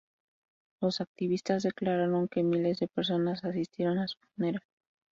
[0.81, 4.63] Los activistas declararon que miles de personas asistieron a su funeral.